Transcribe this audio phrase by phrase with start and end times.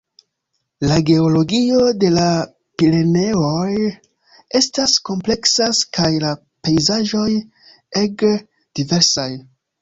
[0.91, 2.23] La geologio de la
[2.81, 3.89] Pireneoj
[4.61, 6.33] estas kompleksa kaj la
[6.69, 7.29] pejzaĝoj
[8.03, 8.33] ege
[8.81, 9.29] diversaj.